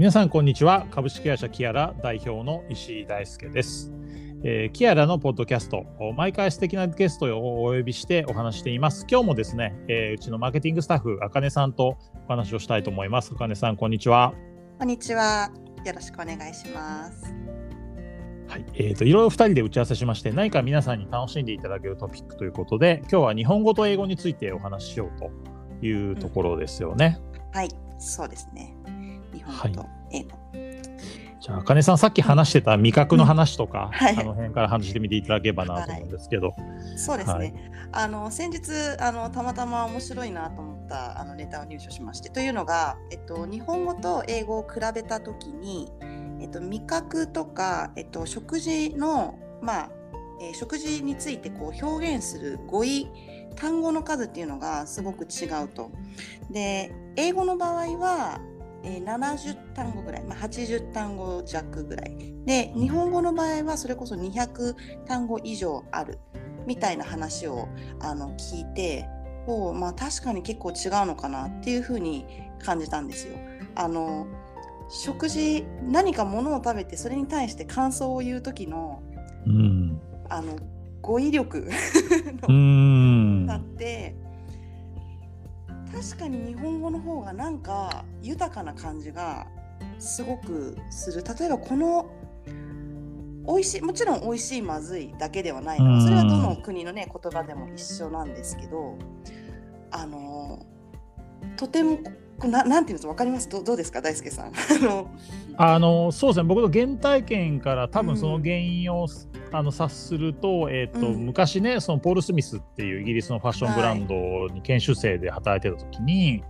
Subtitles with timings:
[0.00, 0.86] 皆さんこんにちは。
[0.90, 3.92] 株式会社キアラ代表の石井大輔です、
[4.42, 5.84] えーキアラのポッドキャスト
[6.16, 9.04] 毎回素敵なゲストをお呼びしてお話しています。
[9.10, 13.32] 今日もですね、えーうちのマーケティングスタッフあかねさんとお話をしたいと思います。
[13.34, 14.32] あかねさんこんにちは。
[14.78, 15.50] こんにちは。
[15.84, 17.34] よろしくお願いします。
[18.48, 27.20] はい、えーといろいろ2人で打ち合わせしまして何か皆さんに楽しんでいただけるトピックということで今日は日本語と英語についてお話ししようというところですよね、
[27.52, 28.74] はい、そうですね。
[29.50, 30.30] 日本語と英語。
[31.40, 36.54] じゃあ、あかねさん、さっき話してた味覚の話とか、はいあの辺から話してみていただければなと思うんですけど。
[36.96, 37.34] そうですね。
[37.34, 37.54] はい
[37.92, 45.90] あの先日あのたまたま面白いなと思ったあのネタを入手しましてというのが、えっと、日本語と英語を比べたときに、
[46.40, 49.90] えっと、味覚とか、えっと、食事の、まあ
[50.40, 53.08] えー食事についてこう表現する語彙
[53.56, 55.90] 単語の数っていうのがすごく違うと。
[56.50, 58.40] で英語の場合は、
[58.82, 64.74] えー70単語ぐらい、まあ、80単語弱ぐらいで日本語の場合はそれこそ200
[65.06, 66.18] 単語以上ある
[66.66, 67.68] みたいな話を
[68.00, 69.06] あの聞いて
[69.46, 72.24] おうまあ確かに結構違うのかなっていうふうに
[72.62, 73.36] 感じたんですよ。
[73.74, 74.26] あの
[74.90, 79.02] 食事何かものを食べてそれに対して感想を言う時の
[79.46, 80.00] うん。
[80.28, 80.56] あの
[81.00, 83.46] 語彙力うーん。
[83.48, 84.14] だって
[85.92, 89.46] 確かに日本語の方がなんか豊かな感じが
[89.98, 91.22] すごくする。
[91.38, 92.10] 例えばこの
[93.46, 95.98] 美味しいもちろん美味しいまずいだけではないかうん。
[95.98, 98.96] らそれはどの国のね言葉でも一緒なんですけど
[101.60, 101.98] とても
[102.38, 103.08] こななんていうんですか？
[103.10, 103.46] わかります？
[103.50, 104.52] どどうですか大輔さん？
[105.58, 109.06] あのそうですね、僕の原体験から、多分そのうん原因を、
[109.52, 111.26] あの察すると、えっ、と、うん。
[111.26, 114.14] 昔ね、そのポール・スミスっていうイギリスのファッションブランド
[114.54, 116.42] に研修生で働いてた時に。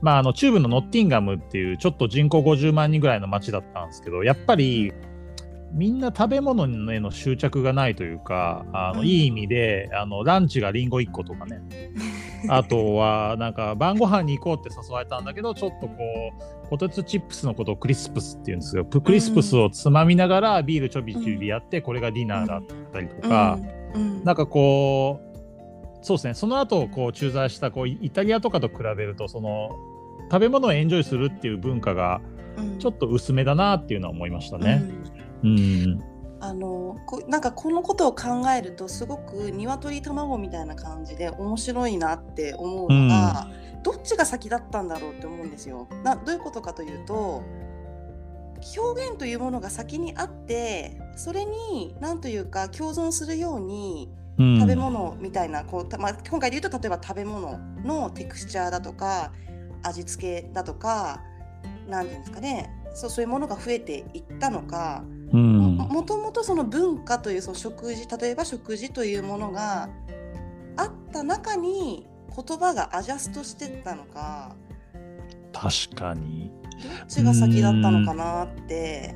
[0.00, 4.94] まあ、あの中部のノッティンガムっていうちょっと人口50万人ぐらいの町だったんですけどやっぱり
[5.72, 6.64] みんな食べ物
[6.94, 9.06] への執着がないというかあの、うん。
[9.06, 11.60] いい意味であのランチがリンゴ1個とかね
[12.48, 15.94] あとはなんか晩ご飯に行こうって誘われたんだけどちょっとこ
[16.66, 18.84] うポテトチップスのことをクリスプスっていうんですよ。
[18.84, 22.62] プクリスプスをつまみながらビールちょびちょびやってこれがディナーだっ
[22.92, 23.58] たりとか。
[24.24, 25.30] なんかこう
[26.02, 26.34] そうですね。
[26.34, 29.70] その後こう駐在したこうイタリアとかと比べるとその
[30.30, 32.20] 食べ物をエンジョイするっていう文化が
[32.56, 32.78] うん。
[32.78, 34.82] ちょっと薄めだなっていうのは思いましたね。
[35.42, 35.50] うん。
[35.50, 36.04] うん、
[36.40, 43.48] あのこなんかこのことを考えるとすごく鶏卵みたいな感じで面白いなって思うのが、
[43.82, 45.86] どっちが先だったんだろうって思うんですよ。
[46.02, 47.42] などういうことかというと
[48.76, 59.32] 表現というものが先にあってそれに何というか共存するようにうん、食べ物みたいなこうた、まあ、今回で言うと例えば食べ物のテクスチャーだとか
[59.82, 61.22] 味付けだとか
[61.88, 65.04] 何ていうんですかねそうそういうものが増えていったのか。
[65.32, 69.88] うんももともとその文化というその食事例えば食事というものが
[70.76, 74.54] あった中に言葉がアジャストしてったのか
[75.52, 76.50] 確かに。
[76.82, 79.14] どっちが先だったのかなって、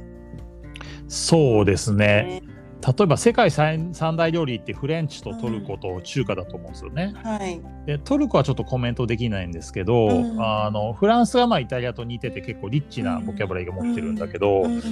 [1.09, 2.41] そうですね。
[2.43, 2.55] ね。
[2.87, 7.15] 例えば世界三三大料理ってフレンチとトルコと中華だと思うんですよね。
[7.23, 10.45] はい、でトルコはちょっとコメントできないんですけど、うん。
[10.45, 14.83] あのフランスがまあイタリアと似てて結構リッチなボキャブラリーが持ってるんだけど、うん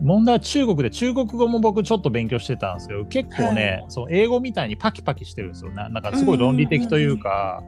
[0.00, 5.72] 問題は中国で中国語も僕ちょっと勉強してたんですけど結構ね、そう英語みたいにパキパキしてるんですよ。
[5.72, 7.62] ななんかすごい論理的というか、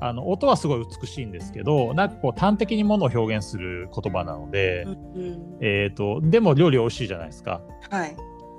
[0.00, 5.58] あの音はすごい美しいんですけどなんかこう端的にものを表現する言葉なので、うんうん。
[5.60, 7.60] えー、とでも料理美味しいじゃないですか。
[7.90, 8.16] はい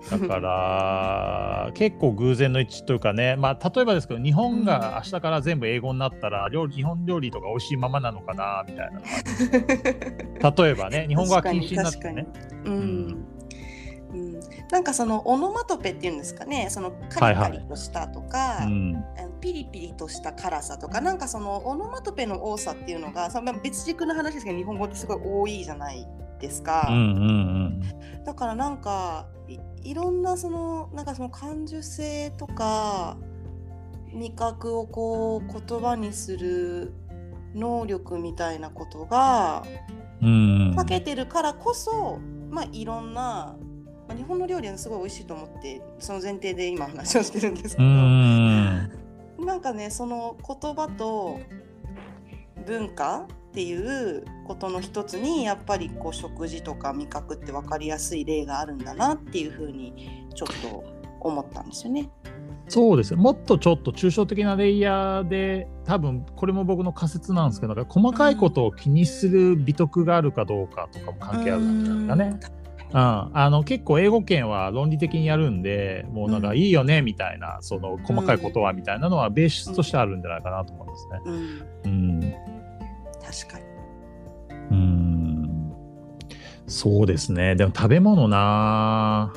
[0.10, 9.02] だから結構偶然の一致というかね、まあ、例えばですけど日本が明日から全部英語になったら料理日本料理とか美味しいままなのかなみたいな。
[10.52, 12.28] 例えばね 日本語が禁止になってね。
[12.34, 13.26] 確かにうん。
[14.12, 14.40] うん、
[14.72, 19.04] なんかそのオノマトペっていうんですかねそのカリカリとしたとか、うん。
[19.18, 23.30] あのピリピリとした辛さとかなんかそのオノマトペの多さっていうのが
[23.62, 26.08] 別軸の話ですけど日本語ってすごい多いじゃない
[26.40, 27.00] ですか、うんう
[28.22, 28.24] ん。
[28.24, 29.60] だからなんかい
[29.92, 33.18] いろんなそのなんかその感受性とか
[34.14, 36.94] 味覚をこう言葉にする
[37.56, 39.64] 能力みたいなことが
[40.76, 42.20] かけてるからこそ、
[42.50, 43.56] まあいろんな、
[44.08, 47.92] まあ、日本の料理はすごい美味しいと思ってその前提で今話をしてるんですけうど。
[47.92, 48.90] ん
[49.46, 51.40] なんかねその言葉と
[52.68, 60.84] 文化っていうことの一つにやっぱりこう食事とか味覚って分かりやすい例があるんだなっていうふうにちょっと
[61.20, 62.10] 思ったんですよね。
[62.68, 72.40] そうですもっとちょっと抽象的なレイヤーで多分これも僕の仮説なんですけど細かいことを気にする美徳があるかどうかとかも関係あるんじゃないかね。
[72.92, 81.20] うん、あの結構英語圏は論理的にやるんでもうなんかいいよねみたいな、その細かいことはみたいなのはベースとしてあるんじゃないかなと思いますね。
[81.26, 82.19] うん、うん、
[83.30, 83.66] 確かに。
[84.72, 85.74] うん。
[86.68, 87.56] そうですね。
[87.56, 89.32] でも食べ物な。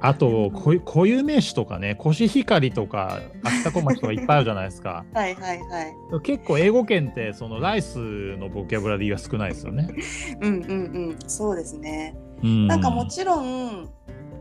[0.00, 5.06] あと固有名詞とかねコシヒカリとか秋田小町とかいっぱいあるじゃないですか。
[5.14, 5.94] はいはいはい。
[6.22, 7.98] 結構英語圏ってそのライス
[8.36, 9.88] のボキャブラリーが少ないですよね。
[10.42, 10.74] うんうんう
[11.14, 11.18] ん。
[11.26, 13.88] そうですね、うん、なんかもちろん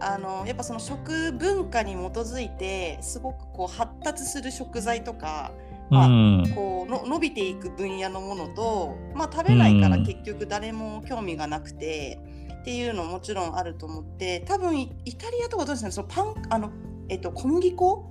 [0.02, 5.52] あのやっぱその食文化に基づいてすごくこう発達する食材とか、
[5.94, 12.20] まあ、こうの伸びていく分野のものと、まあ、食べないから結局誰も興味がなくて。
[12.28, 14.88] うんっていうのももちろんあると思って多分イ
[15.18, 16.72] タリアとかどうですかねそのパンあの、
[17.10, 18.10] えっと、小麦粉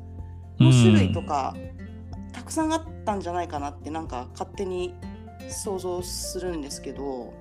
[0.60, 1.56] の種類とか、
[2.32, 4.94] たくさんあったんじゃないかなってなんか勝手に
[5.48, 7.32] 想像するんですけど。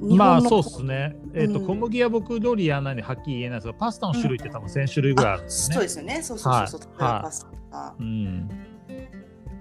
[0.00, 1.16] まあそうですね。
[1.34, 6.22] えっ、ー、と、うん、小麦は僕料理やらないんではっきり言えないですけど、パスタの種類って多分1000種類ぐらいあるんですね、そうですよね。
[6.22, 7.02] そうそうそうそう。
[7.02, 8.48] はい、パスタ、うん、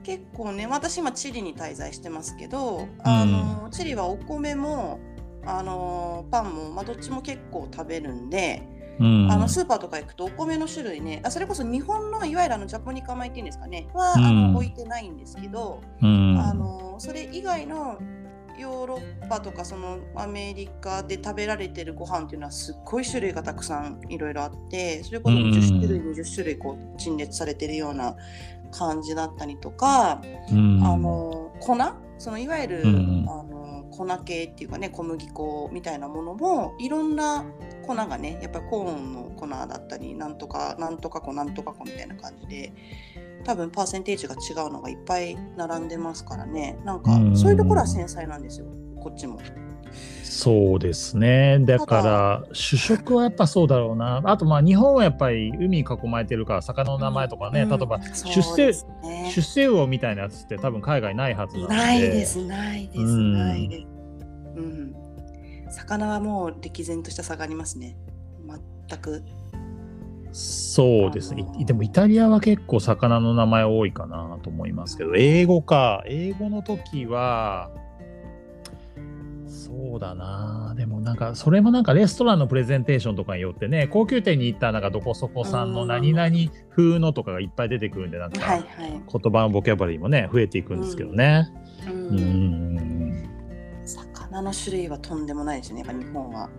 [0.07, 5.01] 結構ね、私今チリに滞在してますけど、あの、うん、チリはお米も
[5.45, 8.63] あのパンも、まあ、どっちも結構食べるんで、
[9.01, 17.99] うん、あのスーパーとか行くとお米の種類ねあそれこそ日本のいわゆるあのジャポニカ米っていうんですかねは、うん、あの置いてないんですけど、うん、あのそれ以外の
[18.57, 28.15] ヨーロッパとかそのアメリカで食べられてるご飯っていうのはすっごい種類がたくさんいろいろあってそれこそ10種類20種類こう陳列されてるような
[28.71, 30.21] 感じだったりとか、あ
[30.51, 31.77] の粉？
[32.17, 33.57] そのいわゆる、あの
[33.91, 37.45] 粉系っていうかね小麦粉みたいなものもいろんな
[37.85, 42.73] 粉がねやっぱりコーンの粉だったりなんとかなんとか粉なんとか粉みたいな感じで
[43.43, 48.67] 多分パーセンテージが違うのがいっぱい並んでますからねなんかそういうところは繊細なんですよ
[48.99, 49.39] こっちも。
[50.23, 51.59] そうですね。
[51.59, 54.21] だから、主食はやっぱそうだろうな。
[54.25, 58.67] あと、まあ、日本はやっぱり海に囲まれてるから、魚の名前とかね、うん、例えば、出世、
[59.03, 61.75] ね、出世魚みたいなやつって多分海外ないはずなんで。
[61.75, 63.87] ないです、ないです、ないです。
[64.57, 64.95] うん。
[65.71, 67.97] 魚はもう歴然とした差がありますね。
[68.89, 69.23] 全く。
[70.37, 71.43] そうですね。
[71.65, 76.03] でもイタリアは結構魚の名前多いかなと思いますけど、英語か。
[76.05, 77.71] 英語の時は、
[79.47, 86.29] そうだなでもなんかそれもなんかレストランのプレゼンテーションとかによってね高級店に行ったなんかどこそこさんの何々
[86.75, 91.49] 風のとかがいっぱい出てくるんでなんか言葉のボキャブラリーもね増えていくんですけどね。
[91.87, 93.29] うん、うん
[93.85, 96.49] 魚の種類はとんでもないですねやっぱ日本は。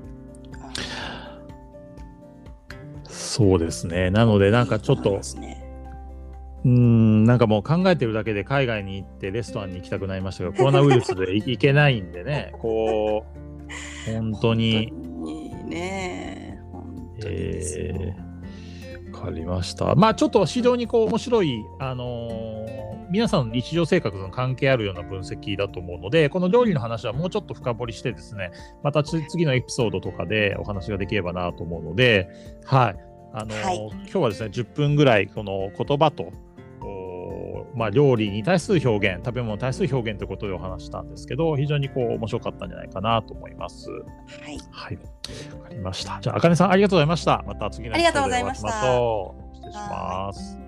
[3.39, 5.21] そうですねなのでなんかちょっと。
[6.65, 13.25] うんなんかもう考えてるだけで海外に行ってレストランに行きたくなりましたがコロナウイルスで行けないんでね こ
[14.09, 14.93] う本当に。
[14.93, 19.95] 本当にね本当にえー、分かりました。
[19.95, 22.67] まあちょっと非常にこう面白い、あのー、
[23.11, 28.51] 皆さんの日常生活の関係あるような分析だと思うので、この料理の話はもうちょっと深掘りしてですね、
[28.83, 32.29] また次のエピソードとかでお話ができればなと思うので、
[32.65, 33.08] はい。
[33.33, 36.33] あのーはい、今日はですね、10分ぐらいこの言葉と
[37.79, 43.89] まあ、料理に対する表現食べ物に対する表現ということでお話したんですけど非常にこう面白かったんじゃないかなと思います。
[43.91, 43.97] は
[44.49, 46.19] い、はい、わかりました。
[46.21, 47.45] じゃあ、あかねさんありがとうございました。
[47.47, 48.69] また次のありがとうございました。
[48.69, 50.59] 失礼します。